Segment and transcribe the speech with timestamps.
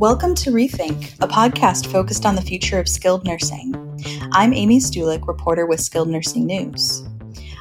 [0.00, 3.74] Welcome to Rethink, a podcast focused on the future of skilled nursing.
[4.32, 7.06] I'm Amy Stulick, reporter with Skilled Nursing News.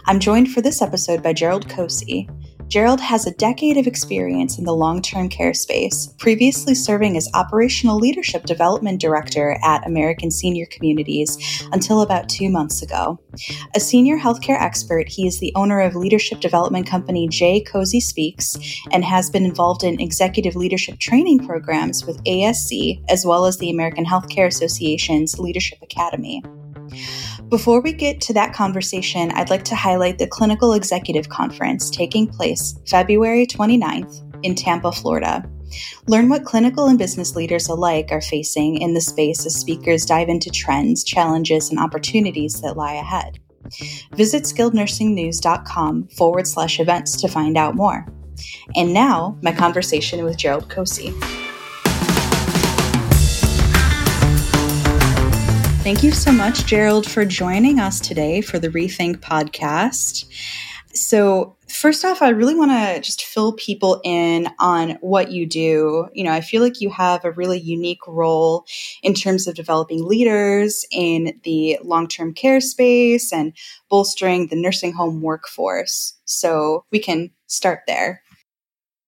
[0.05, 2.29] I'm joined for this episode by Jerald Cosey,
[2.69, 7.27] Jerald has a decade of experience in the long term care space, previously serving as
[7.33, 13.19] Operational Leadership Development Director at American Senior Communities until about two months ago.
[13.75, 17.59] A senior healthcare expert, he is the owner of leadership development company J.
[17.59, 18.55] Cosey Speaks
[18.91, 23.71] and has been involved in executive leadership training programs with ASC as well as the
[23.71, 26.43] American Healthcare Association's Leadership Academy.
[27.49, 32.27] Before we get to that conversation, I'd like to highlight the Clinical Executive Conference taking
[32.27, 35.49] place February 29th in Tampa, Florida.
[36.05, 40.29] Learn what clinical and business leaders alike are facing in the space as speakers dive
[40.29, 43.39] into trends, challenges, and opportunities that lie ahead.
[44.13, 48.05] Visit skillednursingnews.com forward slash events to find out more.
[48.75, 51.15] And now, my conversation with Jerald Cosey.
[55.81, 60.25] Thank you so much, Jerald, for joining us today for the Rethink podcast.
[60.93, 66.09] So, first off, I really want to just fill people in on what you do.
[66.13, 68.65] You know, I feel like you have a really unique role
[69.01, 73.53] in terms of developing leaders in the long term care space and
[73.89, 76.13] bolstering the nursing home workforce.
[76.25, 78.21] So, we can start there.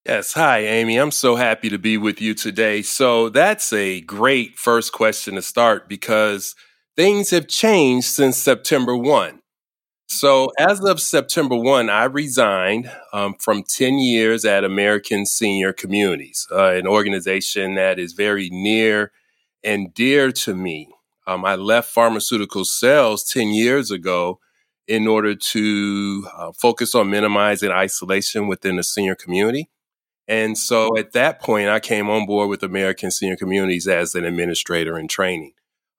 [0.05, 0.33] Yes.
[0.33, 0.97] Hi, Amy.
[0.97, 2.81] I'm so happy to be with you today.
[2.81, 6.55] So, that's a great first question to start because
[6.95, 9.41] things have changed since September 1.
[10.07, 16.47] So, as of September 1, I resigned um, from 10 years at American Senior Communities,
[16.51, 19.11] uh, an organization that is very near
[19.63, 20.89] and dear to me.
[21.27, 24.39] Um, I left pharmaceutical sales 10 years ago
[24.87, 29.69] in order to uh, focus on minimizing isolation within the senior community.
[30.31, 34.23] And so at that point, I came on board with American Senior Communities as an
[34.23, 35.51] administrator in training.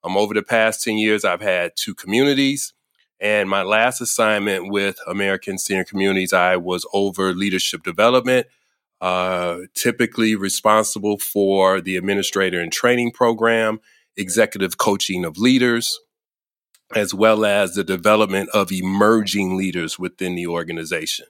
[0.03, 2.73] Um, over the past 10 years, I've had two communities.
[3.19, 8.47] And my last assignment with American Senior Communities, I was over leadership development,
[9.01, 13.81] uh, typically responsible for the administrator and training program,
[14.17, 15.99] executive coaching of leaders,
[16.95, 21.27] as well as the development of emerging leaders within the organization.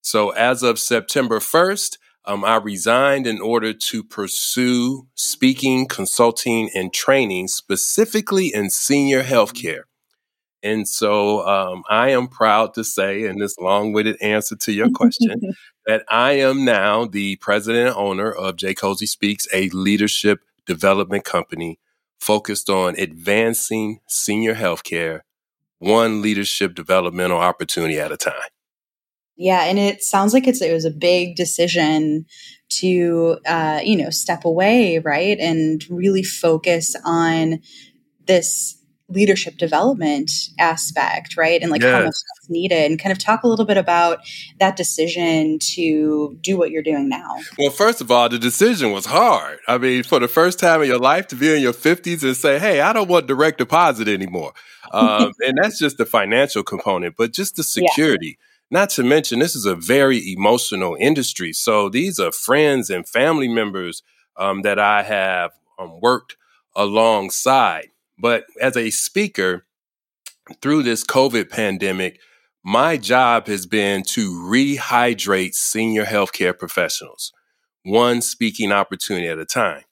[0.00, 6.92] So as of September 1st, um, I resigned in order to pursue speaking, consulting, and
[6.92, 9.82] training specifically in senior healthcare.
[10.62, 14.90] And so um, I am proud to say, in this long winded answer to your
[14.90, 15.40] question,
[15.86, 18.74] that I am now the president and owner of J.
[18.74, 21.78] Cosey Speaks, a leadership development company
[22.18, 25.20] focused on advancing senior healthcare,
[25.78, 28.50] one leadership developmental opportunity at a time.
[29.36, 32.26] Yeah, and it sounds like it's it was a big decision
[32.68, 37.60] to uh, you know step away, right, and really focus on
[38.26, 41.92] this leadership development aspect, right, and like yes.
[41.92, 44.20] how much that's needed, and kind of talk a little bit about
[44.58, 47.36] that decision to do what you're doing now.
[47.58, 49.58] Well, first of all, the decision was hard.
[49.68, 52.34] I mean, for the first time in your life to be in your 50s and
[52.34, 54.54] say, "Hey, I don't want direct deposit anymore,"
[54.92, 58.38] um, and that's just the financial component, but just the security.
[58.40, 61.52] Yeah not to mention, this is a very emotional industry.
[61.52, 64.02] So these are friends and family members
[64.36, 66.36] um, that I have um, worked
[66.74, 67.88] alongside.
[68.18, 69.66] But as a speaker,
[70.60, 72.20] through this COVID pandemic,
[72.64, 77.32] my job has been to rehydrate senior healthcare professionals,
[77.84, 79.85] one speaking opportunity at a time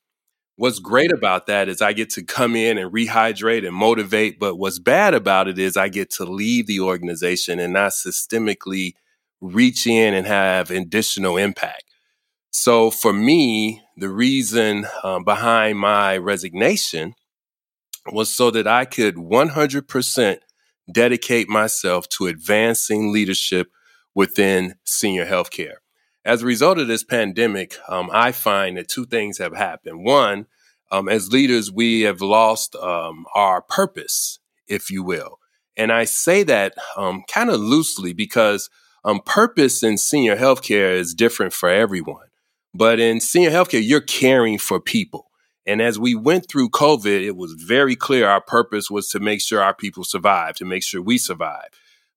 [0.57, 4.39] what's great about that is I get to come in and rehydrate and motivate.
[4.39, 8.95] But what's bad about it is I get to leave the organization and not systemically
[9.41, 11.85] reach in and have additional impact.
[12.51, 17.15] So for me, the reason um, behind my resignation
[18.13, 20.39] was so that I could 100%
[20.91, 23.71] dedicate myself to advancing leadership
[24.15, 25.77] within senior healthcare.
[26.25, 30.05] As a result of this pandemic, um, I find that two things have happened.
[30.05, 30.47] One,
[30.95, 34.39] um, as leaders, we have lost um, our purpose,
[34.69, 35.41] if you will.
[35.77, 38.71] And I say that um, kind of loosely because
[39.05, 42.29] um, purpose in senior healthcare is different for everyone.
[42.73, 45.31] But in senior healthcare, you're caring for people.
[45.67, 49.41] And as we went through COVID, it was very clear our purpose was to make
[49.41, 51.71] sure our people survive, to make sure we survive.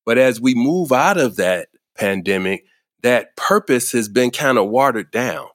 [0.05, 2.65] But as we move out of that pandemic,
[3.01, 5.47] that purpose has been kind of watered down.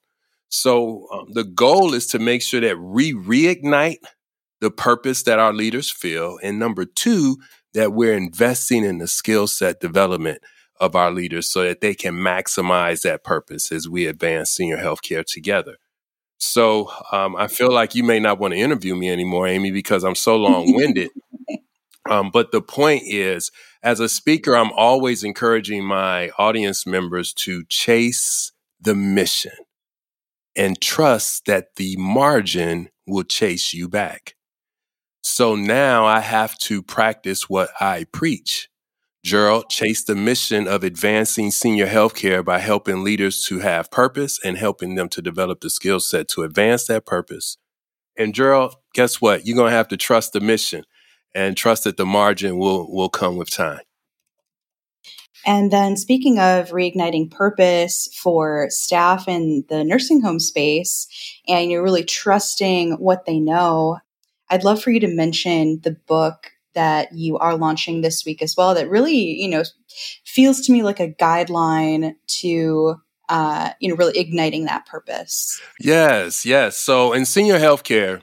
[0.53, 3.97] So um, the goal is to make sure that we reignite
[4.61, 6.39] the purpose that our leaders feel.
[6.43, 7.39] And number two,
[7.73, 10.43] that we're investing in the skill set development
[10.79, 15.25] of our leaders so that they can maximize that purpose as we advance senior healthcare
[15.25, 15.77] together.
[16.37, 20.05] So um, I feel like you may not want to interview me anymore, Amy, because
[20.05, 21.13] I'm so long winded.
[22.11, 23.51] um, but the point is,
[23.83, 29.53] as a speaker, I'm always encouraging my audience members to chase the mission
[30.57, 34.35] and trust that the margin will chase you back.
[35.23, 38.69] So now I have to practice what I preach.
[39.25, 44.59] Jerald chased the mission of advancing senior healthcare by helping leaders to have purpose and
[44.59, 47.57] helping them to develop the skill set to advance that purpose.
[48.19, 49.47] And Jerald, guess what?
[49.47, 50.85] You're going to have to trust the mission
[51.35, 53.81] and trust that the margin will, will come with time.
[55.45, 61.09] And then, speaking of reigniting purpose for staff in the nursing home space,
[61.49, 63.99] and you're really trusting what they know,
[64.51, 68.57] I'd love for you to mention the book that you are launching this week as
[68.57, 69.63] well that really, you know,
[70.25, 72.97] feels to me like a guideline to
[73.29, 75.59] uh, you know, really igniting that purpose.
[75.81, 76.77] Yes, yes.
[76.77, 78.21] So in senior healthcare,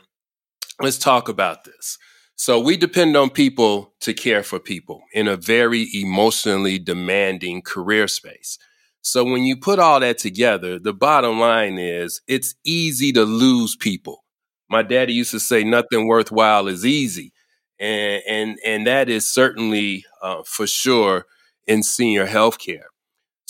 [0.79, 1.97] let's talk about this.
[2.39, 8.07] So we depend on people to care for people in a very emotionally demanding career
[8.07, 8.57] space.
[9.01, 13.75] So when you put all that together, the bottom line is it's easy to lose
[13.75, 14.23] people.
[14.69, 17.33] My daddy used to say nothing worthwhile is easy
[17.77, 21.25] and and and that is certainly uh, for sure
[21.67, 22.87] in senior healthcare.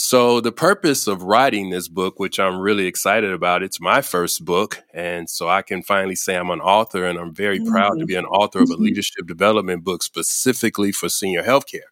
[0.02, 4.46] So the purpose of writing this book, which I'm really excited about, it's my first
[4.46, 7.70] book, and so I can finally say I'm an author, and I'm very mm-hmm.
[7.70, 8.84] proud to be an author of a mm-hmm.
[8.84, 11.90] leadership development book specifically for senior healthcare.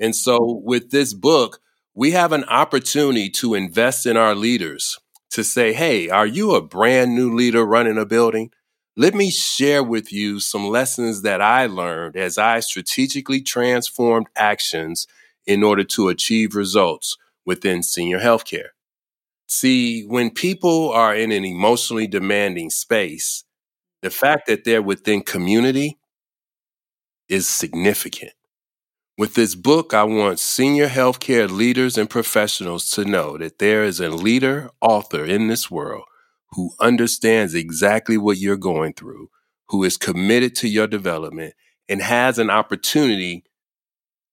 [0.00, 1.60] And so with this book,
[1.94, 4.98] we have an opportunity to invest in our leaders
[5.30, 8.50] to say, hey, are you a brand new leader running a building?
[8.96, 15.06] Let me share with you some lessons that I learned as I strategically transformed actions
[15.46, 17.16] in order to achieve results
[17.46, 18.70] within senior healthcare.
[19.46, 23.44] See, when people are in an emotionally demanding space,
[24.02, 25.98] the fact that they're within community
[27.28, 28.32] is significant.
[29.18, 33.98] With this book, I want senior healthcare leaders and professionals to know that there is
[33.98, 36.04] a leader author in this world
[36.50, 39.30] who understands exactly what you're going through,
[39.68, 41.54] who is committed to your development,
[41.88, 43.44] and has an opportunity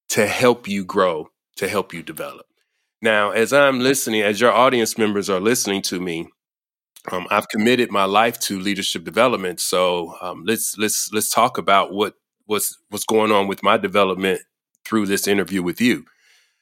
[0.09, 2.45] to help you grow, to help you develop.
[3.03, 6.29] Now, as I'm listening, as your audience members are listening to me,
[7.11, 9.59] um, I've committed my life to leadership development.
[9.59, 12.13] So um, let's let's let's talk about what
[12.45, 14.39] what's what's going on with my development
[14.85, 16.05] through this interview with you.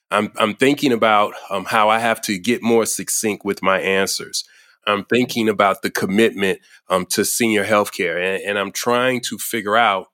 [0.10, 4.44] I'm I'm thinking about um, how I have to get more succinct with my answers.
[4.88, 6.58] I'm thinking about the commitment
[6.90, 10.08] um, to senior healthcare, and, and I'm trying to figure out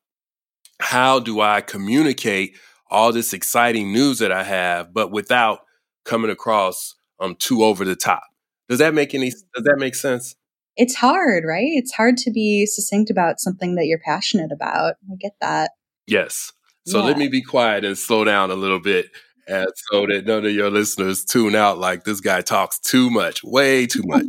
[0.81, 2.57] how do I communicate
[2.91, 5.59] all this exciting news that I have, but without
[6.07, 8.23] coming across um, too over the top.
[8.69, 9.29] Does that make any?
[9.29, 10.35] Does that make sense?
[10.75, 11.69] It's hard, right?
[11.69, 14.95] It's hard to be succinct about something that you're passionate about.
[15.11, 15.71] I get that.
[16.05, 16.51] Yes.
[16.85, 17.05] So yeah.
[17.05, 19.07] let me be quiet and slow down a little bit
[19.47, 23.43] and so that none of your listeners tune out like this guy talks too much,
[23.43, 24.25] way too much.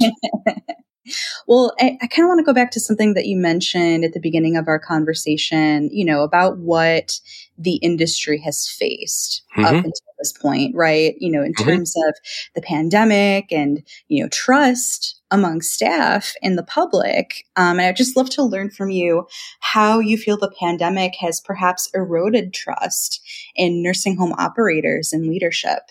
[1.49, 4.13] well, I, I kind of want to go back to something that you mentioned at
[4.13, 7.19] the beginning of our conversation, you know, about what
[7.59, 9.65] the industry has faced mm-hmm.
[9.65, 11.15] up until this point, right?
[11.19, 11.69] You know, in mm-hmm.
[11.69, 12.15] terms of
[12.55, 17.45] the pandemic and, you know, trust among staff and the public.
[17.57, 19.27] Um, and I'd just love to learn from you
[19.61, 23.21] how you feel the pandemic has perhaps eroded trust
[23.57, 25.83] in nursing home operators and leadership.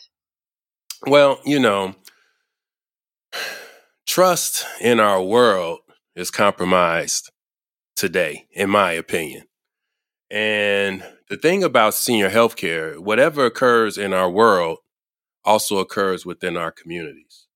[1.06, 1.96] Well, you know,
[4.08, 5.80] trust in our world
[6.16, 7.32] is compromised
[7.96, 9.44] today, in my opinion.
[10.32, 14.80] And the thing about senior healthcare, whatever occurs in our world
[15.44, 17.48] also occurs within our communities.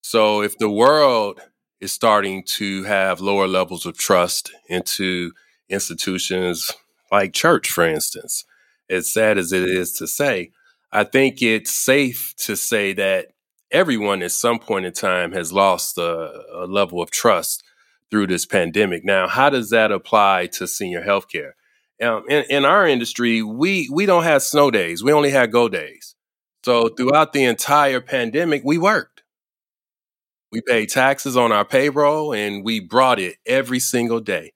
[0.00, 1.40] So if the world
[1.80, 5.32] is starting to have lower levels of trust into
[5.68, 6.70] institutions
[7.12, 8.44] like church, for instance,
[8.88, 10.50] as sad as it is to say,
[10.92, 13.28] I think it's safe to say that
[13.70, 17.62] everyone at some point in time has lost a, a level of trust
[18.10, 19.04] through this pandemic.
[19.04, 21.52] Now, how does that apply to senior healthcare?
[22.02, 25.02] Um, in, in, our industry, we we don't have snow days.
[25.02, 26.14] We only had go days.
[26.64, 29.22] So throughout the entire pandemic, we worked.
[30.52, 34.52] We paid taxes on our payroll, and we brought it every single day.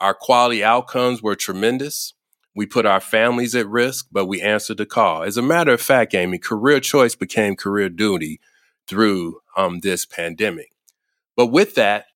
[0.00, 2.14] Our quality outcomes were tremendous.
[2.54, 5.22] We put our families at risk, but we answered the call.
[5.22, 8.40] As a matter of fact, Amy, career choice became career duty
[8.86, 10.70] through um, this pandemic.
[11.36, 12.06] But with that,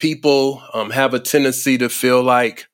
[0.00, 2.66] people um, have a tendency to feel like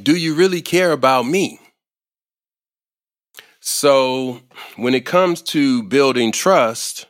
[0.00, 1.60] do you really care about me?
[3.60, 4.40] So,
[4.76, 7.06] when it comes to building trust,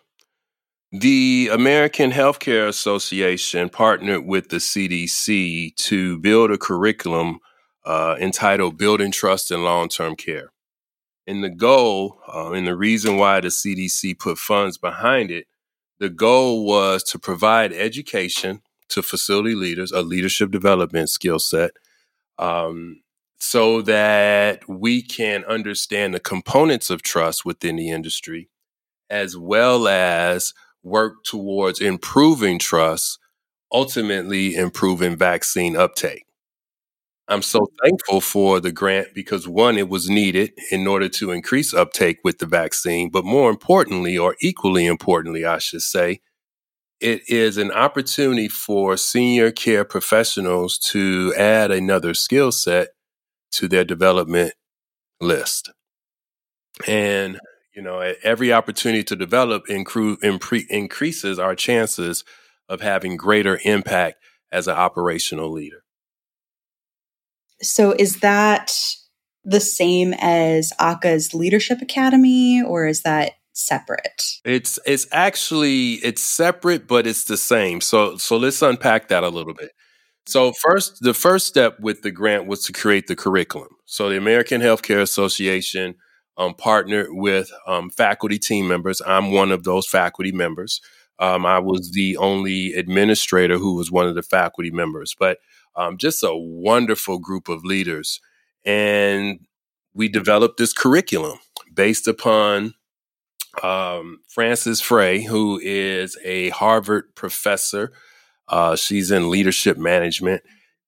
[0.91, 7.41] The American Healthcare Association partnered with the CDC to build a curriculum
[7.85, 10.51] uh, entitled Building Trust in Long Term Care.
[11.27, 15.47] And the goal, uh, and the reason why the CDC put funds behind it,
[15.99, 21.73] the goal was to provide education to facility leaders, a leadership development skill set,
[22.39, 23.03] um,
[23.39, 28.49] so that we can understand the components of trust within the industry,
[29.11, 33.19] as well as work towards improving trust,
[33.73, 36.25] ultimately improving vaccine uptake.
[37.31, 41.75] I'm so thankful for the grant because one, it was needed in order to increase
[41.75, 46.21] uptake with the vaccine, but more importantly, or equally importantly, I should say,
[47.01, 52.89] it is an opportunity for senior care professionals to add another skill set
[53.53, 54.55] to their development
[55.21, 55.71] list.
[56.87, 57.41] And
[57.79, 62.25] you know, every opportunity to develop incre- impre- increases our chances
[62.69, 64.17] of having greater impact
[64.51, 65.85] as an operational leader.
[67.63, 68.73] So, is that
[69.45, 74.23] the same as AHCA's Leadership Academy, or is that separate?
[74.45, 77.81] It's it's actually it's separate, but it's the same.
[77.81, 79.71] So so let's unpack that a little bit.
[80.27, 83.71] So first, the first step with the grant was to create the curriculum.
[83.87, 85.95] So the American Healthcare Association
[86.37, 89.01] um, partnered with um, faculty team members.
[89.07, 90.83] I'm one of those faculty members.
[91.19, 95.39] Um, I was the only administrator who was one of the faculty members, but
[95.75, 98.21] um, just a wonderful group of leaders.
[98.65, 99.41] And
[99.95, 101.39] we developed this curriculum
[101.73, 102.75] based upon
[103.63, 107.93] um, Frances Frei, who is a Harvard professor.
[108.49, 110.43] Uh, she's in leadership management.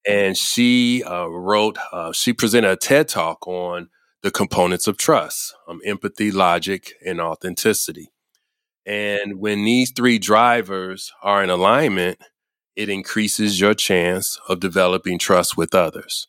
[0.06, 3.88] And she uh, wrote, uh, she presented a TED talk on
[4.22, 8.10] the components of trust um, empathy, logic, and authenticity.
[8.86, 12.18] And when these three drivers are in alignment,
[12.76, 16.28] it increases your chance of developing trust with others.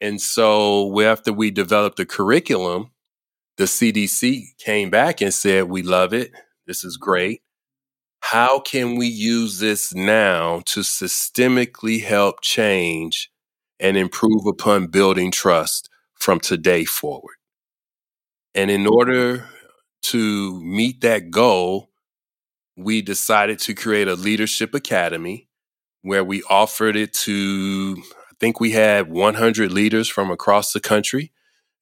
[0.00, 2.90] And so, after we developed the curriculum,
[3.56, 6.32] the CDC came back and said, We love it.
[6.66, 7.42] This is great.
[8.20, 13.32] How can we use this now to systemically help change
[13.82, 17.34] and improve upon building trust from today forward.
[18.54, 19.48] And in order
[20.04, 21.90] to meet that goal,
[22.76, 25.48] we decided to create a leadership academy
[26.02, 31.32] where we offered it to, I think we had 100 leaders from across the country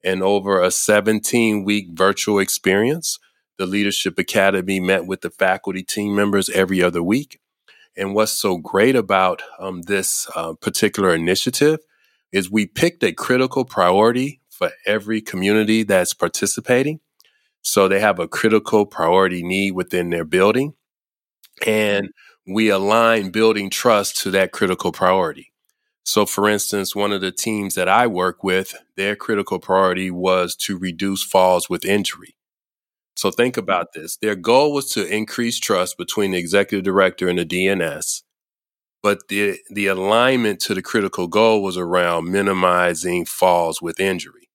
[0.03, 3.19] and over a 17 week virtual experience.
[3.59, 7.41] The Leadership Academy met with the faculty team members every other week.
[7.97, 11.81] And what's so great about um, this uh, particular initiative
[12.33, 17.01] is we picked a critical priority for every community that's participating.
[17.63, 20.75] So they have a critical priority need within their building.
[21.67, 22.11] And
[22.47, 25.50] we align building trust to that critical priority.
[26.05, 30.57] So, for instance, one of the teams that I work with, their critical priority was
[30.57, 32.37] to reduce falls with injury.
[33.17, 33.65] So, think mm-hmm.
[33.65, 34.17] about this.
[34.17, 38.23] Their goal was to increase trust between the executive director and the DNS
[39.03, 44.49] but the the alignment to the critical goal was around minimizing falls with injury.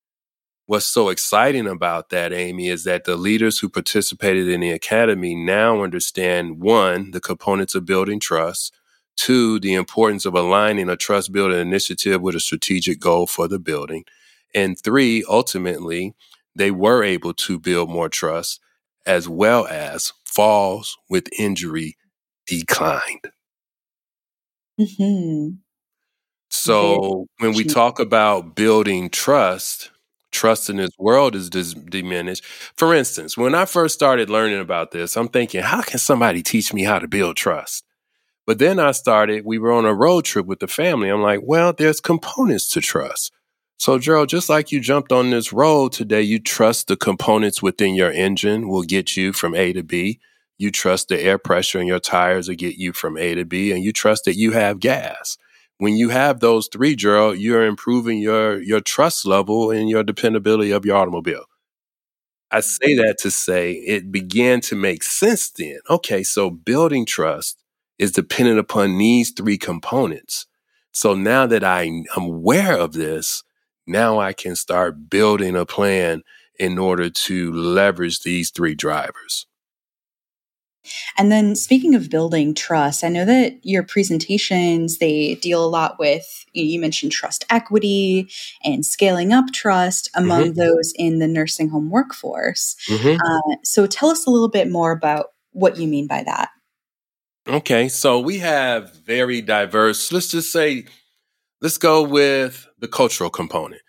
[0.67, 5.35] What's so exciting about that, Amy, is that the leaders who participated in the academy
[5.35, 8.73] now understand one, the components of building trust,
[9.15, 13.60] two, the importance of aligning a trust building initiative with a strategic goal for the
[13.60, 14.05] building,
[14.53, 16.15] and three, ultimately,
[16.55, 18.60] they were able to build more trust
[19.05, 21.98] as well as falls with injury
[22.48, 23.31] declined.
[24.79, 25.55] Mm-hmm.
[26.50, 29.91] So when we talk about building trust,
[30.31, 32.43] trust in this world is dis- diminished.
[32.75, 36.74] For instance, when I first started learning about this, I'm thinking, how can somebody teach
[36.74, 37.84] me how to build trust?
[38.47, 41.09] But then I started, we were on a road trip with the family.
[41.09, 43.31] I'm like, well, there's components to trust.
[43.77, 47.95] So, Jerald, just like you jumped on this road today, you trust the components within
[47.95, 50.19] your engine will get you from A to B
[50.57, 53.71] you trust the air pressure in your tires will get you from A to B,
[53.71, 55.37] and you trust that you have gas.
[55.77, 60.71] When you have those three, Jerald, you're improving your your trust level and your dependability
[60.71, 61.45] of your automobile.
[62.51, 65.79] I say that to say it began to make sense then.
[65.89, 67.63] Okay, so building trust
[67.97, 70.45] is dependent upon these three components.
[70.91, 73.43] So now that I am aware of this,
[73.87, 76.23] now I can start building a plan
[76.57, 79.45] in order to leverage these three drivers.
[81.17, 85.97] And then speaking of building trust, I know that your presentations they deal a lot
[85.99, 88.29] with you mentioned trust equity
[88.63, 90.59] and scaling up trust among mm-hmm.
[90.59, 92.75] those in the nursing home workforce.
[92.87, 93.19] Mm-hmm.
[93.19, 96.49] Uh, so tell us a little bit more about what you mean by that.
[97.47, 100.85] Okay, so we have very diverse, let's just say,
[101.61, 103.81] let's go with the cultural component.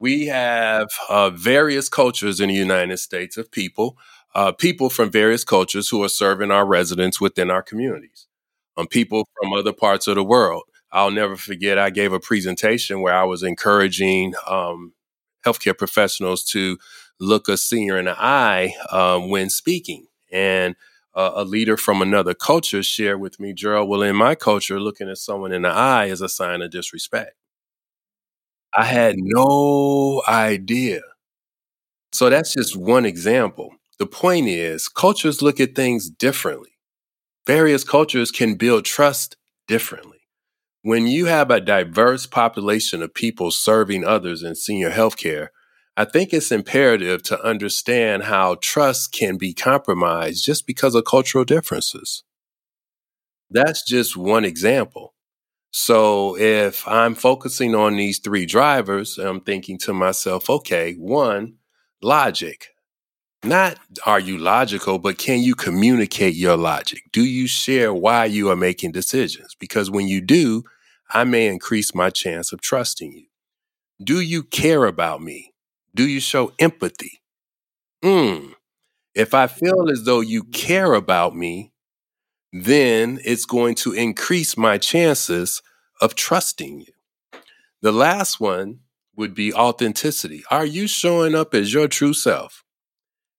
[0.00, 3.98] We have uh, various cultures in the United States of people,
[4.34, 8.28] uh, people from various cultures who are serving our residents within our communities,
[8.78, 10.64] um, people from other parts of the world.
[10.92, 14.94] I'll never forget, I gave a presentation where I was encouraging um,
[15.44, 16.78] healthcare professionals to
[17.20, 20.06] look a senior in the eye um, when speaking.
[20.32, 20.76] And
[21.14, 25.08] uh, a leader from another culture shared with me, Jerald, well, in my culture, looking
[25.08, 27.34] at someone in the eye is a sign of disrespect.
[28.76, 31.00] I had no idea.
[32.12, 33.70] So that's just one example.
[33.98, 36.70] The point is, cultures look at things differently.
[37.46, 39.36] Various cultures can build trust
[39.68, 40.18] differently
[40.82, 45.48] when you have a diverse population of people serving others in senior healthcare,
[45.96, 51.44] I think it's imperative to understand how trust can be compromised just because of cultural
[51.44, 52.24] differences.
[53.50, 55.14] That's just one example.
[55.70, 61.54] So if I'm focusing on these three drivers, I'm thinking to myself, okay, one,
[62.02, 62.68] logic.
[63.44, 67.02] Not are you logical, but can you communicate your logic?
[67.12, 69.56] Do you share why you are making decisions?
[69.58, 70.62] Because when you do,
[71.10, 73.26] I may increase my chance of trusting you.
[74.02, 75.51] Do you care about me?
[75.94, 77.20] Do you show empathy?
[78.02, 78.52] Hmm.
[79.14, 81.72] If I feel as though you care about me,
[82.52, 85.62] then it's going to increase my chances
[86.00, 86.92] of trusting you.
[87.82, 88.80] The last one
[89.16, 90.44] would be authenticity.
[90.50, 92.64] Are you showing up as your true self?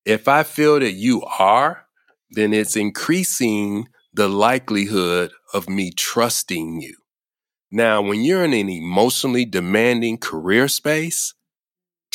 [0.04, 1.86] If I feel that you are,
[2.30, 6.96] then it's increasing the likelihood of me trusting you.
[7.70, 11.34] Now, when you're in an emotionally demanding career space,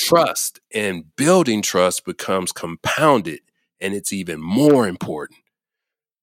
[0.07, 3.41] trust and building trust becomes compounded
[3.79, 5.39] and it's even more important.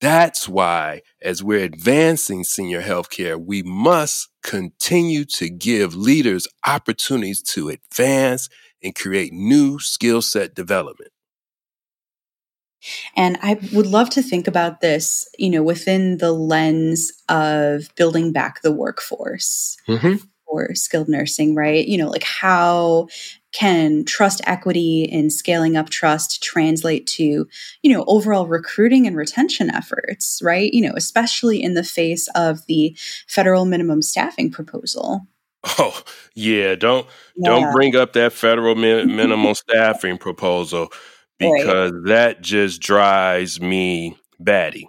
[0.01, 7.71] That's why, as we're advancing senior healthcare, we must continue to give leaders opportunities to
[7.71, 8.51] advance
[8.83, 11.13] and create new skill set development.
[13.17, 18.33] And I would love to think about this, you know, within the lens of building
[18.33, 20.17] back the workforce mm-hmm.
[20.57, 21.87] For skilled nursing, right?
[21.87, 23.09] You know, like how
[23.53, 27.47] can trust equity and scaling up trust translate to,
[27.83, 30.73] you know, overall recruiting and retention efforts, right?
[30.73, 32.97] You know, especially in the face of the
[33.29, 35.27] federal minimum staffing proposal.
[35.79, 36.01] Oh
[36.35, 37.49] yeah, don't yeah.
[37.49, 40.93] don't bring up that federal min- minimum staffing proposal
[41.39, 42.07] because right.
[42.07, 44.89] that just drives me batty.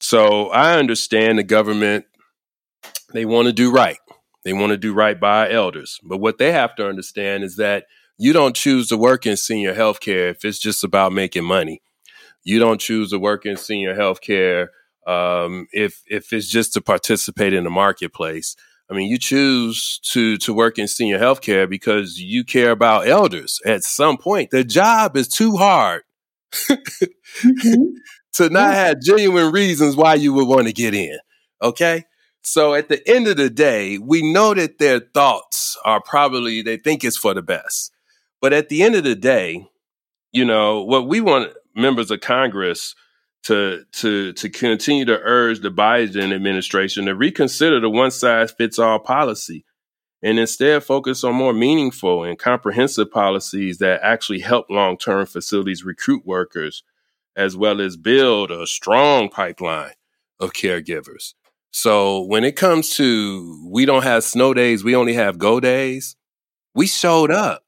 [0.00, 2.06] So I understand the government,
[3.12, 3.98] they want to do right.
[4.44, 6.00] They want to do right by our elders.
[6.02, 7.86] But what they have to understand is that
[8.18, 11.82] you don't choose to work in senior healthcare if it's just about making money.
[12.42, 14.68] You don't choose to work in senior healthcare
[15.06, 18.56] um, if if it's just to participate in the marketplace.
[18.90, 23.60] I mean, you choose to to work in senior healthcare because you care about elders.
[23.64, 26.02] At some point, the job is too hard
[26.52, 27.84] mm-hmm.
[28.34, 31.18] to not have genuine reasons why you would want to get in.
[31.62, 32.04] Okay.
[32.42, 36.76] So at the end of the day, we know that their thoughts are probably, they
[36.76, 37.92] think it's for the best.
[38.40, 39.66] But at the end of the day,
[40.32, 42.94] you know, what we want members of Congress
[43.42, 48.78] to to to continue to urge the Biden administration to reconsider the one size fits
[48.78, 49.64] all policy
[50.22, 55.84] and instead focus on more meaningful and comprehensive policies that actually help long term facilities
[55.84, 56.82] recruit workers
[57.36, 59.92] as well as build a strong pipeline
[60.38, 61.34] of caregivers.
[61.72, 66.16] So when it comes to we don't have snow days, we only have go days,
[66.74, 67.64] we showed up.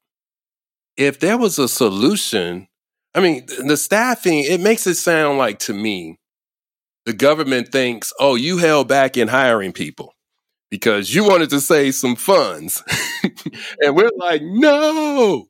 [0.97, 2.67] If there was a solution
[3.15, 6.17] I mean, the staffing, it makes it sound like to me,
[7.05, 10.13] the government thinks, oh, you held back in hiring people
[10.71, 12.83] because you wanted to save some funds.
[13.81, 15.47] and we're like, no,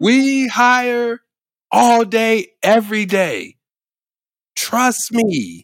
[0.00, 1.20] we hire
[1.72, 3.56] all day, every day.
[4.56, 5.63] Trust me.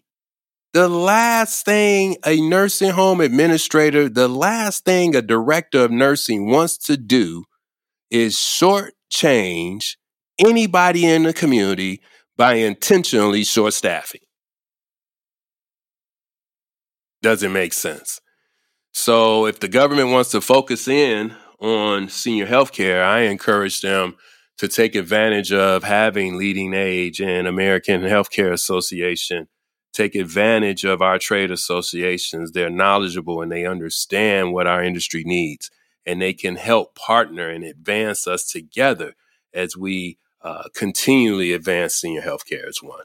[0.73, 6.79] The last thing a nursing home administrator, the last thing a director of nursing wants
[6.87, 7.45] to do
[8.09, 9.99] is short change
[10.39, 12.01] anybody in the community
[12.37, 14.21] by intentionally short staffing.
[17.21, 18.21] Doesn't make sense.
[18.93, 24.17] So, if the government wants to focus in on senior health care, I encourage them
[24.59, 29.49] to take advantage of having LeadingAge and American Healthcare Association.
[29.93, 32.53] Take advantage of our trade associations.
[32.53, 35.71] They're knowledgeable and they understand what our industry needs,
[36.07, 39.15] and they can help partner and advance us together
[39.53, 43.05] as we uh, continually advance senior healthcare as one.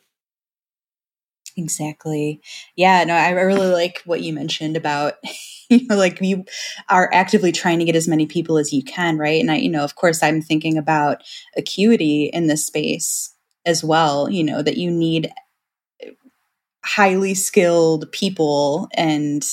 [1.58, 2.41] Exactly.
[2.76, 5.13] Yeah, no, I really like what you mentioned about
[5.69, 6.45] you know like you
[6.89, 9.39] are actively trying to get as many people as you can, right?
[9.39, 11.24] And I you know, of course I'm thinking about
[11.56, 13.34] acuity in this space
[13.65, 15.32] as well, you know, that you need
[16.86, 19.43] highly skilled people and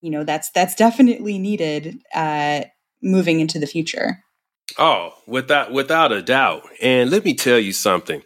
[0.00, 2.62] you know, that's that's definitely needed uh
[3.02, 4.18] moving into the future.
[4.78, 6.68] Oh, without without a doubt.
[6.80, 8.22] And let me tell you something.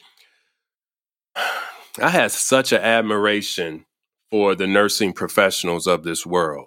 [1.37, 3.87] I have such an admiration
[4.31, 6.67] for the nursing professionals of this world.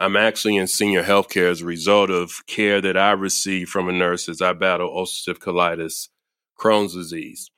[0.00, 3.92] I'm actually in senior healthcare as a result of care that I received from a
[3.92, 6.08] nurse as I battle ulcerative colitis,
[6.58, 7.50] Crohn's disease.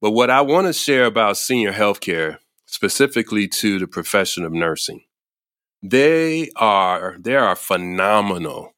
[0.00, 5.02] But what I want to share about senior healthcare, specifically to the profession of nursing,
[5.82, 8.74] they are they are phenomenal,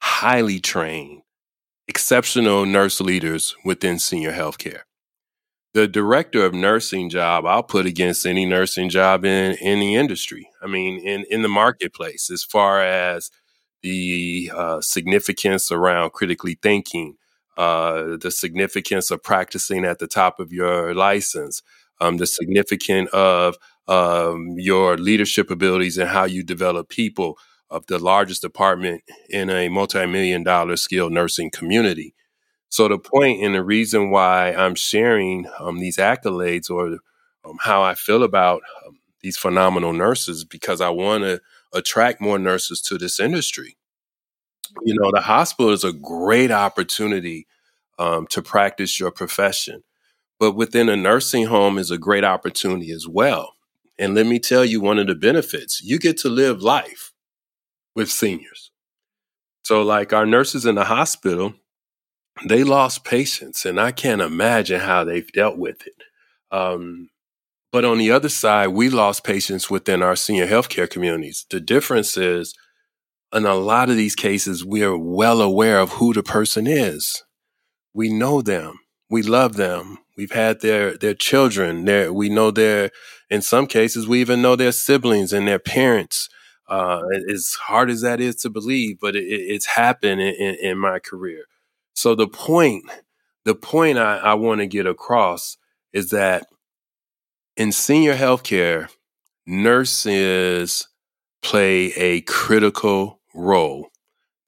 [0.00, 1.22] highly trained,
[1.86, 4.82] exceptional nurse leaders within senior healthcare
[5.76, 10.48] the director of nursing job I'll put against any nursing job in in the industry.
[10.62, 13.30] I mean, in in the marketplace, as far as
[13.82, 17.16] the uh, significance around critically thinking,
[17.58, 21.62] uh, the significance of practicing at the top of your license,
[22.00, 23.56] um, the significance of
[23.88, 27.38] um, your leadership abilities and how you develop people
[27.70, 32.14] of the largest department in a multi-million dollar skilled nursing community.
[32.68, 36.98] So the point and the reason why I'm sharing um, these accolades or
[37.44, 41.40] um, how I feel about um, these phenomenal nurses because I want to
[41.72, 43.76] attract more nurses to this industry.
[44.82, 47.46] You know, the hospital is a great opportunity
[47.98, 49.82] um, to practice your profession,
[50.38, 53.54] but within a nursing home is a great opportunity as well.
[53.98, 57.12] And let me tell you one of the benefits you get to live life
[57.94, 58.70] with seniors.
[59.62, 61.54] So, like our nurses in the hospital,
[62.44, 66.02] they lost patients, and I can't imagine how they've dealt with it.
[66.50, 67.08] Um,
[67.72, 71.46] but on the other side, we lost patients within our senior healthcare communities.
[71.50, 72.54] The difference is,
[73.34, 77.24] in a lot of these cases, we are well aware of who the person is.
[77.92, 78.78] We know them.
[79.08, 79.98] We love them.
[80.16, 81.84] We've had their their children.
[81.84, 82.90] Their, we know their.
[83.30, 86.28] In some cases, we even know their siblings and their parents.
[86.68, 90.78] Uh, as hard as that is to believe, but it, it's happened in, in, in
[90.78, 91.44] my career.
[91.94, 92.84] So the point,
[93.44, 95.58] the point I, I want to get across
[95.92, 96.46] is that
[97.56, 98.88] in senior healthcare,
[99.46, 100.88] nurses
[101.42, 103.90] play a critical role.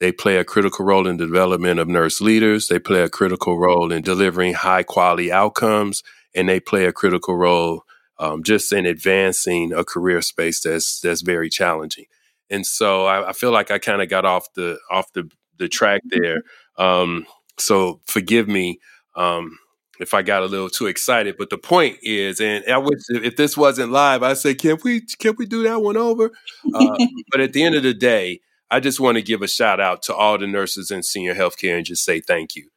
[0.00, 2.68] They play a critical role in the development of nurse leaders.
[2.68, 6.02] They play a critical role in delivering high quality outcomes,
[6.34, 7.82] and they play a critical role
[8.18, 12.06] um, just in advancing a career space that's that's very challenging.
[12.50, 15.68] And so I, I feel like I kind of got off the off the the
[15.68, 16.42] track there.
[16.76, 17.26] Um,
[17.58, 18.78] so forgive me
[19.16, 19.58] um,
[20.00, 21.36] if I got a little too excited.
[21.38, 25.00] But the point is, and I wish if this wasn't live, I say, can we
[25.00, 26.30] can we do that one over?
[26.72, 26.96] Uh,
[27.30, 30.02] but at the end of the day, I just want to give a shout out
[30.04, 32.68] to all the nurses in senior healthcare and just say thank you.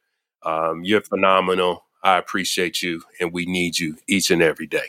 [0.42, 1.84] Um, you're phenomenal.
[2.02, 4.86] I appreciate you, and we need you each and every day.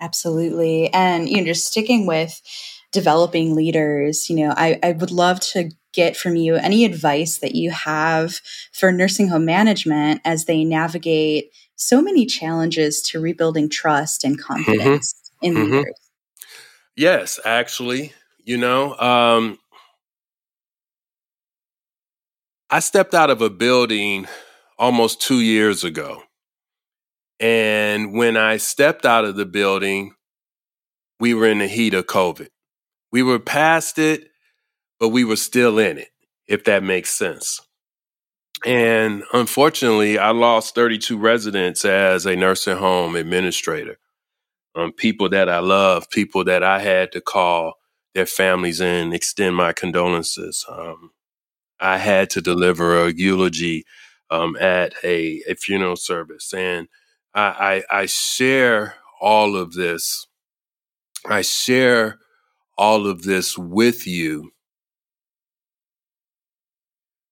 [0.00, 2.42] Absolutely, and you know, just sticking with
[2.94, 7.54] developing leaders, you know, I, I would love to get from you any advice that
[7.54, 8.40] you have
[8.72, 14.52] for nursing home management as they navigate so many challenges to rebuilding trust and mm-hmm.
[14.52, 15.46] confidence mm-hmm.
[15.46, 15.72] in mm-hmm.
[15.76, 15.94] leaders.
[16.96, 18.12] Yes, actually,
[18.44, 19.58] you know, um,
[22.70, 24.26] I stepped out of a building
[24.78, 26.22] almost two years ago.
[27.40, 30.14] And when I stepped out of the building,
[31.20, 32.48] we were in the heat of COVID.
[33.12, 34.28] We were past it
[34.98, 36.08] but we were still in it,
[36.46, 37.60] if that makes sense.
[38.64, 43.98] And unfortunately, I lost 32 residents as a nursing home administrator.
[44.74, 47.74] Um, people that I love, people that I had to call
[48.14, 50.64] their families and extend my condolences.
[50.68, 51.10] Um,
[51.84, 53.84] I had to deliver a eulogy
[54.30, 56.54] um, at a, a, funeral service.
[56.54, 56.88] And
[57.34, 60.26] I, I, I share all of this.
[61.26, 62.18] I share
[62.78, 64.50] all of this with you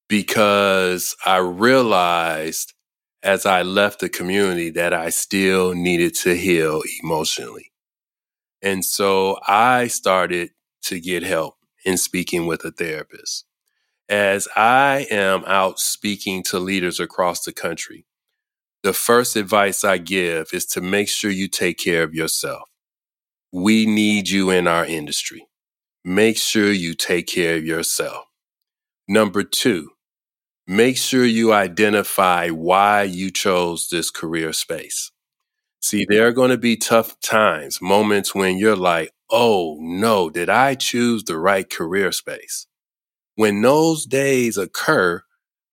[0.07, 2.75] because I realized
[3.23, 7.73] as I left the community that I still needed to heal emotionally.
[8.61, 10.51] And so I started
[10.83, 13.47] to get help in speaking with a therapist.
[14.13, 18.05] As I am out speaking to leaders across the country,
[18.83, 22.69] the first advice I give is to make sure you take care of yourself.
[23.53, 25.47] We need you in our industry.
[26.05, 28.27] Make sure you take care of yourself.
[29.09, 29.93] Number two,
[30.67, 35.11] make sure you identify why you chose this career space.
[35.81, 40.51] See, there are going to be tough times, moments when you're like, oh no, did
[40.51, 42.67] I choose the right career space?
[43.37, 45.23] When those days occur,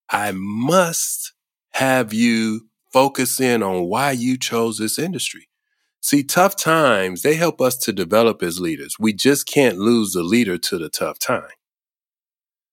[0.10, 1.34] I must
[1.72, 5.50] have you focus in on why you chose this industry.
[6.02, 8.96] See, tough times, they help us to develop as leaders.
[9.00, 11.50] We just can't lose the leader to the tough time.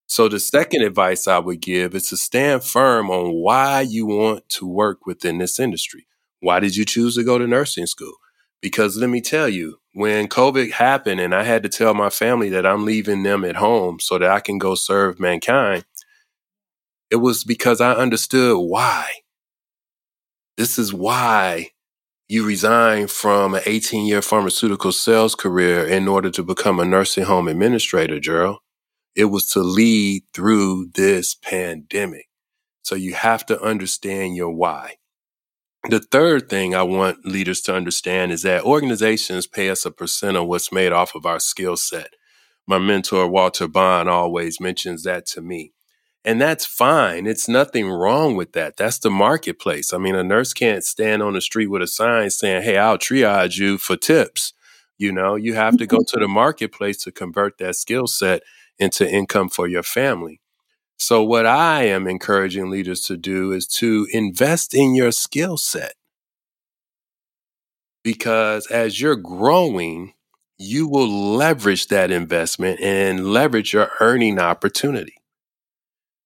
[0.07, 4.47] So the second advice I would give is to stand firm on why you want
[4.49, 6.07] to work within this industry.
[6.39, 8.13] Why did you choose to go to nursing school?
[8.61, 12.49] Because let me tell you, when COVID happened and I had to tell my family
[12.49, 15.85] that I'm leaving them at home so that I can go serve mankind,
[17.09, 19.09] it was because I understood why.
[20.55, 21.71] This is why
[22.27, 27.23] you resigned from an 18 year pharmaceutical sales career in order to become a nursing
[27.23, 28.59] home administrator, Jerald.
[29.15, 32.27] It was to lead through this pandemic.
[32.83, 34.97] So you have to understand your why.
[35.89, 40.35] The third thing I want leaders to understand is that organizations pay us a percent
[40.35, 42.09] of what's made off of our skill set.
[42.67, 45.71] My mentor, Walter Bond, always mentions that to me.
[46.25, 47.25] And that's fine.
[47.25, 48.75] It's nothing wrong with that.
[48.75, 49.93] That's the marketplace.
[49.93, 52.97] I mean, a nurse can't stand on the street with a sign saying, Hey, I'll
[52.97, 54.51] triage you for tips.
[54.97, 56.17] You know, you have to go mm-hmm.
[56.17, 58.43] to the marketplace to convert that skill set
[58.77, 60.41] into income for your family.
[60.97, 65.93] So, what I am encouraging leaders to do is to invest in your skill set.
[68.03, 70.13] Because as you're growing,
[70.57, 75.17] you will leverage that investment and leverage your earning opportunity.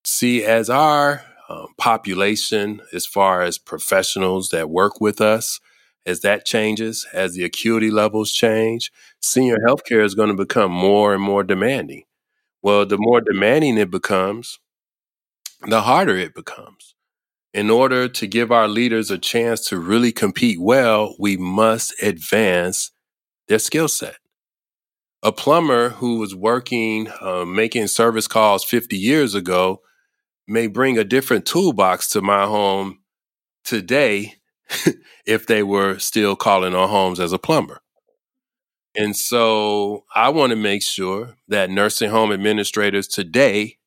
[0.04, 5.60] See, as our um, population, as far as professionals that work with us,
[6.06, 11.14] as that changes, as the acuity levels change, senior healthcare is going to become more
[11.14, 12.04] and more demanding.
[12.62, 14.58] Well, the more demanding it becomes,
[15.66, 16.94] the harder it becomes.
[17.52, 22.92] In order to give our leaders a chance to really compete well, we must advance
[23.48, 24.16] their skill set.
[25.22, 29.82] A plumber who was working, uh, making service calls 50 years ago
[30.48, 33.00] may bring a different toolbox to my home
[33.64, 34.34] today
[35.26, 37.80] if they were still calling on homes as a plumber.
[38.94, 43.78] And so I want to make sure that nursing home administrators today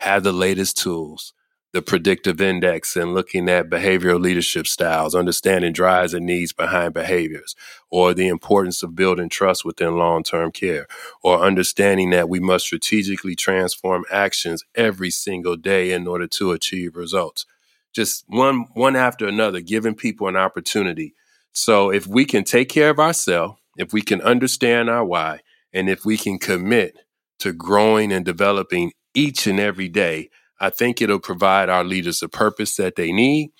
[0.00, 1.32] have the latest tools
[1.76, 7.54] the predictive index and looking at behavioral leadership styles, understanding drives and needs behind behaviors,
[7.90, 10.86] or the importance of building trust within long term care,
[11.22, 16.96] or understanding that we must strategically transform actions every single day in order to achieve
[16.96, 17.44] results.
[17.92, 21.14] Just one, one after another, giving people an opportunity.
[21.52, 25.40] So if we can take care of ourselves, if we can understand our why,
[25.72, 26.98] and if we can commit
[27.40, 32.28] to growing and developing each and every day, I think it'll provide our leaders the
[32.28, 33.50] purpose that they need,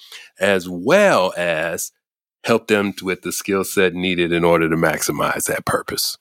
[0.40, 1.92] as well as
[2.44, 6.16] help them with the skill set needed in order to maximize that purpose.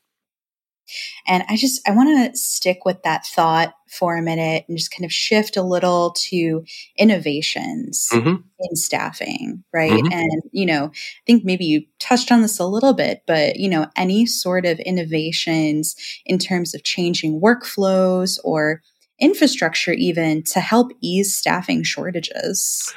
[1.28, 4.92] And I just I want to stick with that thought for a minute and just
[4.92, 6.64] kind of shift a little to
[6.98, 8.36] innovations mm-hmm.
[8.60, 9.92] in staffing, right?
[9.92, 10.14] Mm-hmm.
[10.14, 13.70] And you know, I think maybe you touched on this a little bit, but you
[13.70, 15.96] know, any sort of innovations
[16.26, 18.82] in terms of changing workflows or
[19.20, 22.94] infrastructure even to help ease staffing shortages?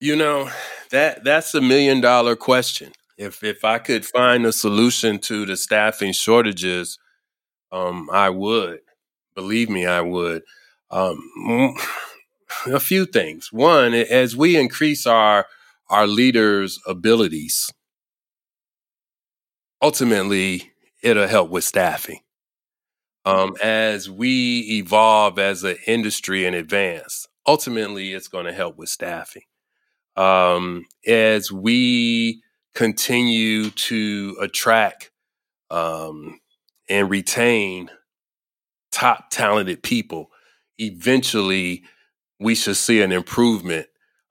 [0.00, 0.50] You know,
[0.90, 2.92] that that's a million dollar question.
[3.16, 6.98] If if I could find a solution to the staffing shortages,
[7.72, 8.80] um, I would.
[9.34, 10.42] Believe me, I would.
[10.90, 11.18] Um,
[12.66, 13.52] a few things.
[13.52, 15.46] One, as we increase our
[15.88, 17.70] our leaders' abilities,
[19.82, 22.20] ultimately it'll help with staffing
[23.26, 28.88] um, as we evolve as an industry and advance, ultimately it's going to help with
[28.88, 29.42] staffing.
[30.16, 32.40] Um, as we
[32.74, 35.10] continue to attract
[35.70, 36.38] um,
[36.88, 37.90] and retain
[38.92, 40.30] top talented people,
[40.78, 41.84] eventually
[42.38, 43.86] we should see an improvement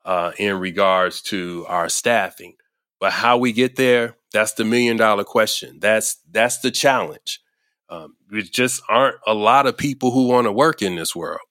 [0.05, 2.55] uh, in regards to our staffing.
[2.99, 5.79] But how we get there, that's the million dollar question.
[5.79, 7.41] That's that's the challenge.
[7.89, 11.41] Um, there just aren't a lot of people who want to work in this world.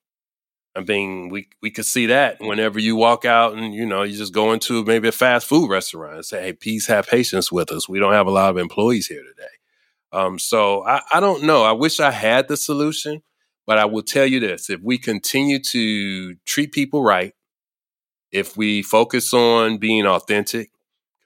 [0.76, 4.16] I mean, we we could see that whenever you walk out and you know you
[4.16, 7.70] just go into maybe a fast food restaurant and say, "Hey, please have patience with
[7.70, 7.88] us.
[7.88, 9.54] We don't have a lot of employees here today."
[10.14, 11.64] Um, so I, I don't know.
[11.64, 13.22] I wish I had the solution,
[13.66, 17.32] but I will tell you this: if we continue to treat people right,
[18.30, 20.70] if we focus on being authentic,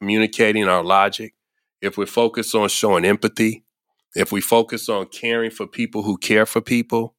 [0.00, 1.34] communicating our logic,
[1.82, 3.64] if we focus on showing empathy,
[4.14, 7.14] if we focus on caring for people who care for people,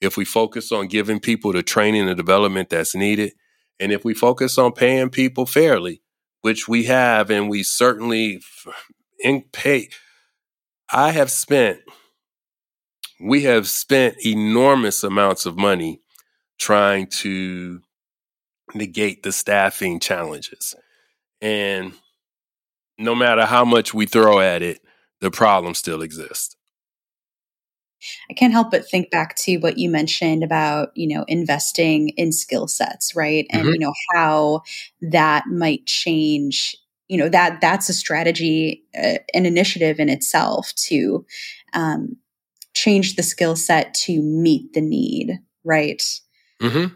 [0.00, 3.32] if we focus on giving people the training and development that's needed,
[3.80, 6.02] and if we focus on paying people fairly,
[6.42, 8.40] which we have, and we certainly
[9.20, 9.88] in pay.
[10.92, 11.80] I have spent,
[13.20, 16.00] we have spent enormous amounts of money
[16.58, 17.80] trying to
[18.74, 20.74] negate the staffing challenges.
[21.40, 21.92] And
[22.98, 24.80] no matter how much we throw at it,
[25.20, 26.56] the problem still exists.
[28.30, 32.32] I can't help but think back to what you mentioned about, you know, investing in
[32.32, 33.46] skill sets, right?
[33.50, 33.72] And, mm-hmm.
[33.74, 34.62] you know, how
[35.02, 36.74] that might change,
[37.10, 41.26] you know, that that's a strategy, uh, an initiative in itself to
[41.72, 42.16] um,
[42.72, 46.00] change the skill set to meet the need, right?
[46.62, 46.94] Mm-hmm.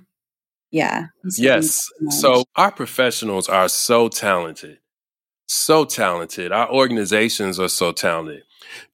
[0.70, 1.06] Yeah.
[1.36, 1.90] Yes.
[2.10, 4.78] So our professionals are so talented,
[5.48, 6.52] so talented.
[6.52, 8.44] Our organizations are so talented.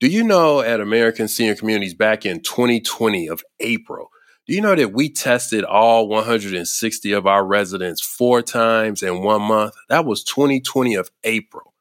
[0.01, 4.09] Do you know at American Senior Communities back in 2020 of April,
[4.51, 9.43] do you know that we tested all 160 of our residents four times in one
[9.43, 9.75] month?
[9.89, 11.73] That was 2020 of April.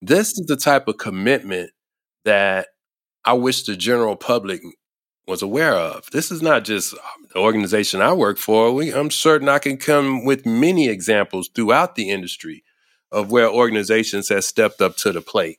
[0.00, 1.72] This is the type of commitment
[2.24, 2.68] that
[3.26, 4.62] I wish the general public
[5.26, 6.08] was aware of.
[6.10, 8.72] This is not just um, the organization I work for.
[8.72, 12.64] We, I'm certain I can come with many examples throughout the industry
[13.12, 15.58] of where organizations have stepped up to the plate.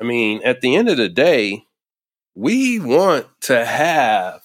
[0.00, 1.64] I mean, at the end of the day,
[2.34, 4.40] we want to have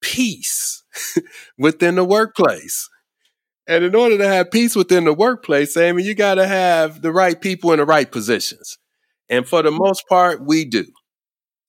[0.00, 0.82] peace
[1.58, 2.88] within the workplace.
[3.66, 7.12] And in order to have peace within the workplace, Amy, you got to have the
[7.12, 8.78] right people in the right positions.
[9.28, 10.86] And for the most part, we do.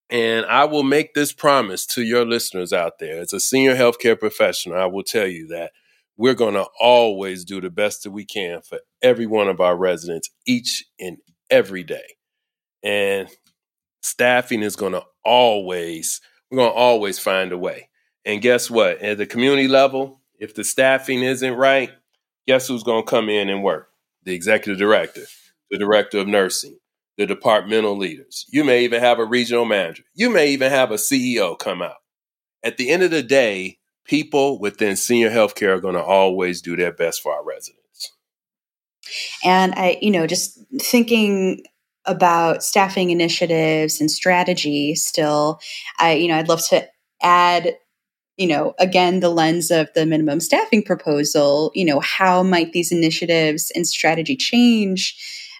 [0.09, 3.21] And I will make this promise to your listeners out there.
[3.21, 5.71] As a senior healthcare professional, I will tell you that
[6.17, 9.77] we're going to always do the best that we can for every one of our
[9.77, 11.17] residents each and
[11.49, 12.15] every day.
[12.81, 13.29] And
[14.01, 17.89] staffing is going to always, we're going to always find a way.
[18.25, 19.01] And guess what?
[19.01, 21.91] At the community level, if the staffing isn't right,
[22.47, 23.89] guess who's going to come in and work?
[24.23, 25.23] The executive director,
[25.71, 26.77] the director of nursing,
[27.17, 28.45] the departmental leaders.
[28.49, 30.03] You may even have a regional manager.
[30.13, 31.97] You may even have a CEO come out.
[32.63, 36.75] At the end of the day, people within senior healthcare are going to always do
[36.75, 38.11] their best for our residents.
[39.43, 41.63] And I, you know, just thinking
[42.05, 45.59] about staffing initiatives and strategy still,
[45.99, 46.87] I, you know, I'd love to
[47.21, 47.75] add
[48.39, 52.89] you know, again, the lens of the minimum staffing proposal, you know, how might these
[52.89, 55.13] initiatives and strategy change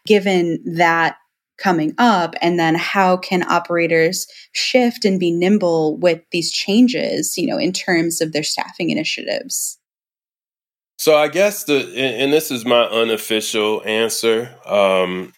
[0.08, 1.18] given that
[1.58, 2.36] coming up?
[2.42, 7.74] And then how can operators shift and be nimble with these changes you know in
[7.74, 9.78] terms of their staffing initiatives?
[10.98, 15.34] So i guess the and this is my unofficial answer um,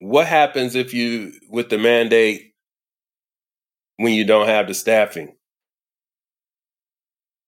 [0.00, 2.52] what happens if you with the mandate
[3.96, 5.35] when you don't have the staffing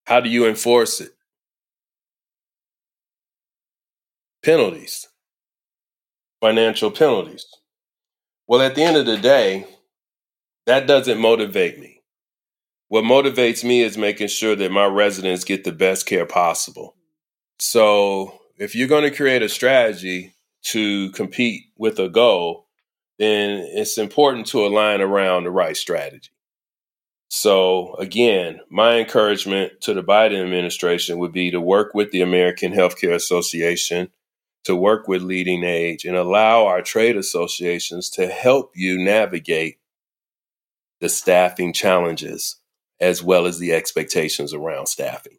[0.08, 1.12] how do you enforce it
[4.42, 5.08] penalties
[6.40, 7.46] financial penalties
[8.48, 9.66] well, at the end of the day,
[10.64, 12.00] that doesn't motivate me.
[12.88, 16.96] What motivates me is making sure that my residents get the best care possible.
[17.58, 22.64] So, if you're going to create a strategy to compete with a goal,
[23.18, 26.30] then it's important to align around the right strategy.
[27.28, 32.72] So, again, my encouragement to the Biden administration would be to work with the American
[32.72, 34.10] Healthcare Association
[34.64, 39.78] to work with LeadingAge, and allow our trade associations to help you navigate
[41.00, 42.56] the staffing challenges
[43.00, 45.38] as well as the expectations around staffing.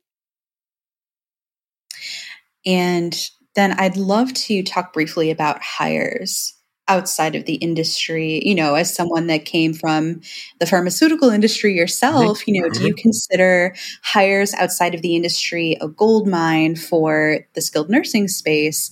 [2.65, 3.15] And
[3.56, 6.56] then I'd love to talk briefly about hires
[6.89, 10.19] outside of the industry you know as someone that came from
[10.60, 13.02] the pharmaceutical industry yourself you know do you mm-hmm.
[13.02, 13.73] consider
[14.04, 18.91] hires outside of the industry a gold mine for the skilled nursing space?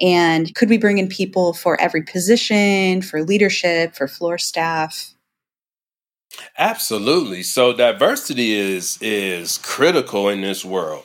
[0.00, 5.14] And could we bring in people for every position for leadership for floor staff?
[6.58, 7.42] Absolutely.
[7.42, 11.04] So diversity is is critical in this world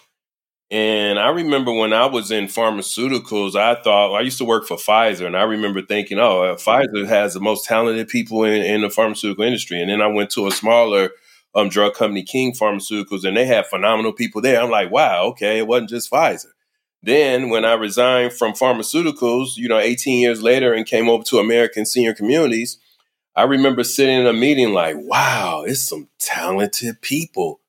[0.71, 4.77] and I remember when I was in pharmaceuticals, I thought I used to work for
[4.77, 8.81] Pfizer, and I remember thinking, "Oh, uh, Pfizer has the most talented people in, in
[8.81, 11.11] the pharmaceutical industry." And then I went to a smaller
[11.55, 14.61] um, drug company, King Pharmaceuticals, and they had phenomenal people there.
[14.61, 16.51] I'm like, "Wow, okay, it wasn't just Pfizer."
[17.03, 21.39] Then, when I resigned from pharmaceuticals, you know, 18 years later, and came over to
[21.39, 22.77] American Senior Communities,
[23.35, 27.61] I remember sitting in a meeting like, "Wow, it's some talented people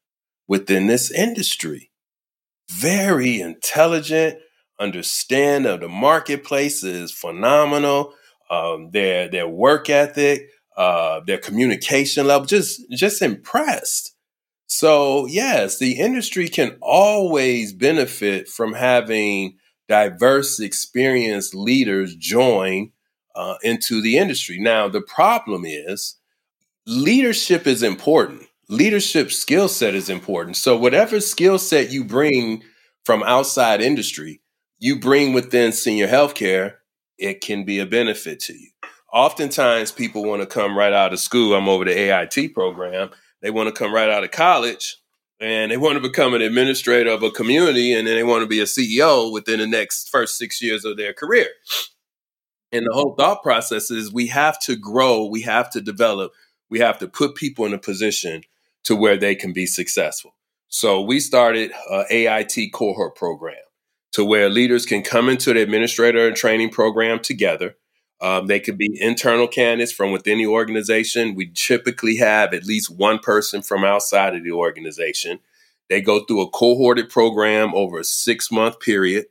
[0.48, 1.91] within this industry."
[2.72, 4.38] Very intelligent,
[4.80, 8.14] understand of the marketplace is phenomenal.
[8.50, 14.14] Um, their their work ethic, uh, their communication level, just just impressed.
[14.66, 19.58] So yes, the industry can always benefit from having
[19.88, 22.92] diverse, experienced leaders join
[23.34, 24.58] uh, into the industry.
[24.58, 26.16] Now, the problem is
[26.86, 28.46] leadership is important.
[28.68, 30.56] Leadership skill set is important.
[30.56, 32.62] So, whatever skill set you bring
[33.04, 34.40] from outside industry,
[34.78, 36.74] you bring within senior healthcare,
[37.18, 38.68] it can be a benefit to you.
[39.12, 41.54] Oftentimes, people want to come right out of school.
[41.54, 43.10] I'm over the AIT program.
[43.42, 44.96] They want to come right out of college
[45.40, 48.46] and they want to become an administrator of a community and then they want to
[48.46, 51.48] be a CEO within the next first six years of their career.
[52.70, 56.32] And the whole thought process is we have to grow, we have to develop,
[56.70, 58.44] we have to put people in a position
[58.84, 60.34] to where they can be successful.
[60.68, 63.56] So we started a AIT cohort program
[64.12, 67.76] to where leaders can come into the administrator and training program together.
[68.20, 71.34] Um, they could be internal candidates from within the organization.
[71.34, 75.40] We typically have at least one person from outside of the organization.
[75.90, 79.26] They go through a cohorted program over a six month period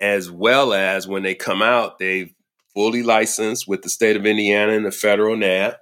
[0.00, 2.34] as well as when they come out, they've
[2.74, 5.74] fully licensed with the state of Indiana and the federal NAB,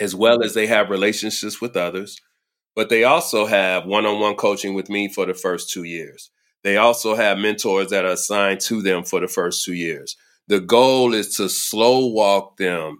[0.00, 2.20] as well as they have relationships with others.
[2.74, 6.30] But they also have one on one coaching with me for the first two years.
[6.64, 10.16] They also have mentors that are assigned to them for the first two years.
[10.48, 12.98] The goal is to slow walk them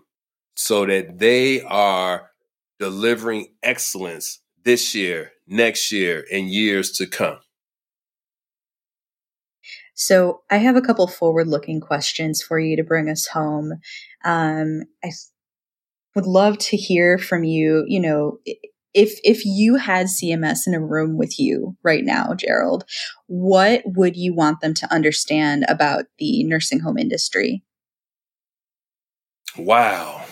[0.56, 2.30] so that they are
[2.78, 7.38] delivering excellence this year, next year, and years to come.
[9.94, 13.72] So I have a couple forward looking questions for you to bring us home.
[14.24, 15.10] Um, I
[16.14, 18.38] would love to hear from you, you know,
[18.94, 22.84] if if you had CMS in a room with you right now, Jerald,
[23.26, 27.62] what would you want them to understand about the nursing home industry?
[29.56, 30.24] Wow.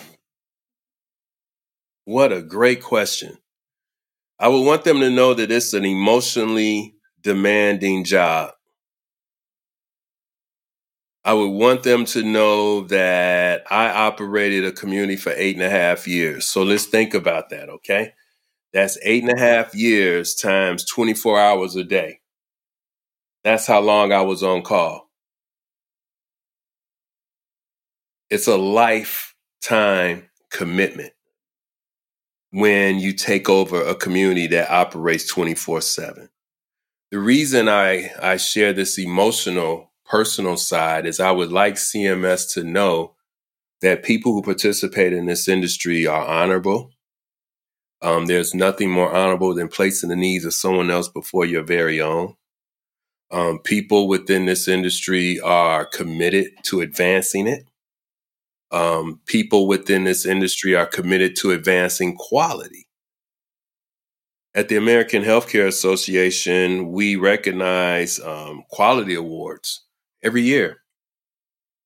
[2.05, 3.37] What a great question.
[4.39, 8.51] I would want them to know that it's an emotionally demanding job.
[11.23, 15.69] I would want them to know that I operated a community for eight and a
[15.69, 16.45] half years.
[16.45, 18.13] So let's think about that, okay?
[18.73, 22.21] That's eight and a half years times 24 hours a day.
[23.43, 25.09] That's how long I was on call.
[28.29, 31.13] It's a lifetime commitment
[32.51, 36.29] when you take over a community that operates 24 7.
[37.11, 42.65] The reason I, I share this emotional personal side is I would like CMS to
[42.65, 43.15] know
[43.81, 46.91] that people who participate in this industry are honorable.
[48.01, 52.01] Um, there's nothing more honorable than placing the needs of someone else before your very
[52.01, 52.35] own.
[53.31, 57.63] Um, people within this industry are committed to advancing it.
[58.69, 62.87] Um, people within this industry are committed to advancing quality.
[64.53, 69.85] At the American Healthcare Association, we recognize um, quality awards
[70.23, 70.77] every year.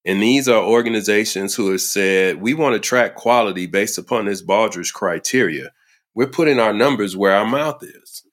[0.05, 4.43] And these are organizations who have said, we want to track quality based upon this
[4.45, 5.71] Baldrige criteria.
[6.13, 8.23] We're putting our numbers where our mouth is.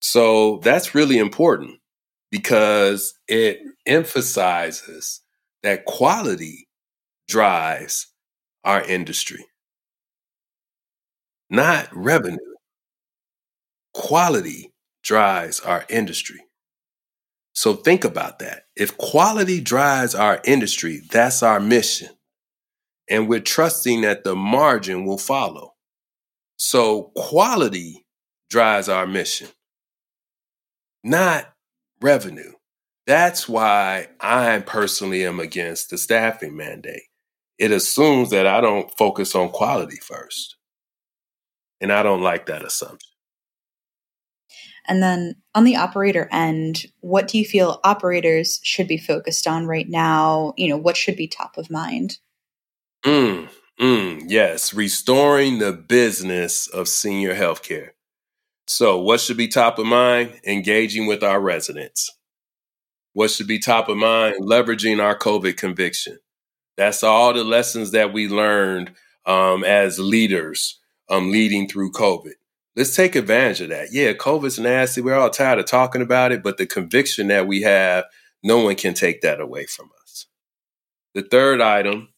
[0.00, 1.80] So that's really important
[2.30, 5.20] because it emphasizes
[5.62, 6.68] that quality
[7.26, 8.06] drives
[8.64, 9.44] our industry,
[11.50, 12.38] not revenue.
[13.94, 16.40] Quality drives our industry.
[17.58, 18.66] So think about that.
[18.76, 22.10] If quality drives our industry, that's our mission.
[23.10, 25.74] And we're trusting that the margin will follow.
[26.56, 28.06] So quality
[28.48, 29.48] drives our mission,
[31.02, 31.52] not
[32.00, 32.52] revenue.
[33.08, 37.08] That's why I personally am against the staffing mandate.
[37.58, 40.56] It assumes that I don't focus on quality first.
[41.80, 43.07] And I don't like that assumption.
[44.88, 49.66] And then on the operator end, what do you feel operators should be focused on
[49.66, 50.54] right now?
[50.56, 52.18] You know, what should be top of mind?
[53.04, 57.90] Mm, mm, yes, restoring the business of senior healthcare.
[58.66, 60.40] So, what should be top of mind?
[60.46, 62.10] Engaging with our residents.
[63.12, 64.36] What should be top of mind?
[64.40, 66.18] Leveraging our COVID conviction.
[66.76, 68.92] That's all the lessons that we learned
[69.26, 70.78] um, as leaders
[71.10, 72.34] um, leading through COVID
[72.78, 73.88] let's take advantage of that.
[73.92, 75.00] Yeah, COVID's nasty.
[75.00, 78.04] We're all tired of talking about it, but the conviction that we have,
[78.44, 80.26] no one can take that away from us.
[81.14, 82.10] The third item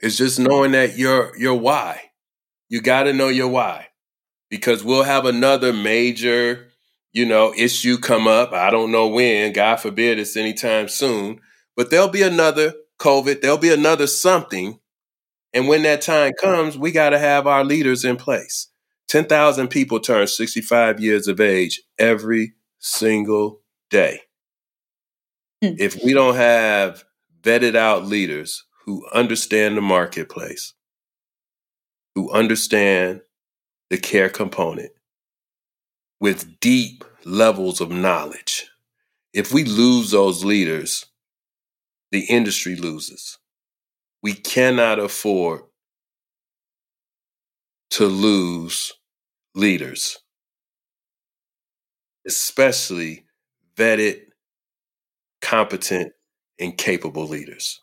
[0.00, 2.02] is just knowing that your your why.
[2.70, 3.88] You got to know your why
[4.50, 6.68] because we'll have another major,
[7.12, 8.52] you know, issue come up.
[8.52, 9.52] I don't know when.
[9.52, 11.40] God forbid it's anytime soon.
[11.76, 13.40] But there'll be another COVID.
[13.40, 14.78] There'll be another something.
[15.52, 18.68] And when that time comes, we got to have our leaders in place.
[19.08, 24.20] 10,000 people turn 65 years of age every single day.
[25.62, 25.74] Hmm.
[25.78, 27.04] If we don't have
[27.42, 30.74] vetted out leaders who understand the marketplace,
[32.14, 33.22] who understand
[33.90, 34.92] the care component
[36.20, 38.70] with deep levels of knowledge,
[39.32, 41.06] if we lose those leaders,
[42.10, 43.38] the industry loses.
[44.22, 45.62] We cannot afford
[47.90, 48.92] to lose
[49.54, 50.18] leaders,
[52.26, 53.24] especially
[53.76, 54.20] vetted,
[55.40, 56.12] competent,
[56.58, 57.80] and capable leaders.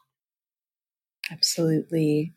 [1.31, 2.33] Absolutely.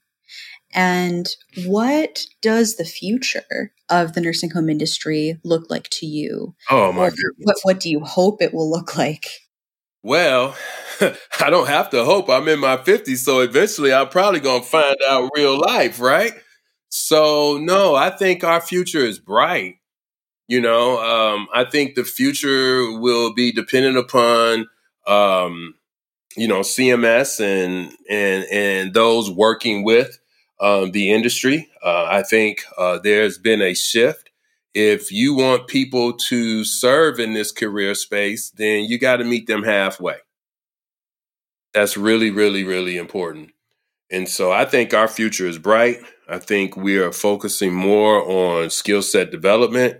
[0.72, 1.28] And
[1.66, 6.54] what does the future of the nursing home industry look like to you?
[6.70, 7.34] Oh my goodness.
[7.38, 9.26] What, what do you hope it will look like?
[10.02, 10.56] Well,
[11.00, 12.28] I don't have to hope.
[12.28, 16.34] I'm in my 50s, so eventually I'm probably going to find out real life, right?
[16.88, 19.76] So, no, I think our future is bright.
[20.46, 24.66] You know, um, I think the future will be dependent upon,
[25.06, 25.74] um,
[26.36, 30.18] you know, CMS and and and those working with
[30.60, 31.68] um, the industry.
[31.84, 34.30] Uh, I think uh, there's been a shift.
[34.74, 39.46] If you want people to serve in this career space, then you got to meet
[39.46, 40.16] them halfway.
[41.74, 43.50] That's really, really, really important.
[44.10, 45.98] And so I think our future is bright.
[46.28, 49.94] I think we are focusing more on skill set development.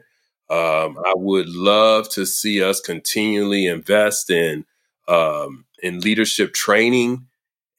[0.50, 4.64] Um, I would love to see us continually invest in
[5.06, 7.26] um, in leadership training,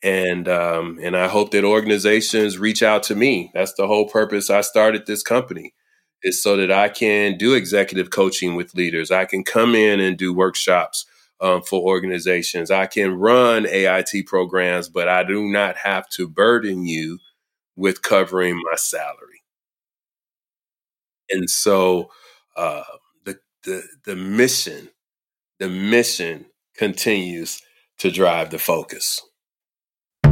[0.01, 3.51] and um, and I hope that organizations reach out to me.
[3.53, 5.73] That's the whole purpose I started this company,
[6.23, 9.11] is so that I can do executive coaching with leaders.
[9.11, 11.05] I can come in and do workshops
[11.39, 12.71] um, for organizations.
[12.71, 17.19] I can run AIT programs, but I do not have to burden you
[17.79, 19.41] with covering my salary.
[21.29, 22.09] And so
[22.57, 22.83] uh,
[23.23, 24.89] the, the the mission,
[25.59, 27.61] the mission continues
[27.99, 29.21] to drive the focus.
[30.23, 30.27] I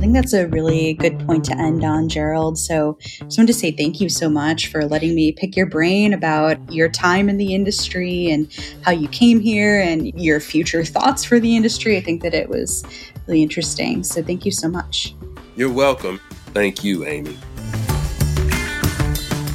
[0.00, 2.58] think that's a really good point to end on, Jerald.
[2.58, 5.66] So I just wanted to say thank you so much for letting me pick your
[5.66, 8.50] brain about your time in the industry and
[8.82, 11.96] how you came here and your future thoughts for the industry.
[11.96, 12.84] I think that it was
[13.30, 14.02] really interesting.
[14.02, 15.14] So thank you so much.
[15.56, 16.20] You're welcome.
[16.52, 17.38] Thank you, Amy.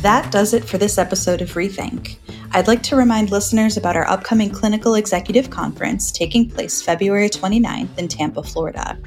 [0.01, 2.17] That does it for this episode of Rethink.
[2.51, 7.97] I'd like to remind listeners about our upcoming Clinical Executive Conference taking place February 29th
[7.97, 8.97] in Tampa, Florida.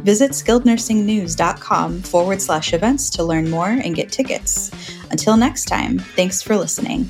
[0.00, 4.72] Visit skillednursingnews.com forward slash events to learn more and get tickets.
[5.10, 7.08] Until next time, thanks for listening.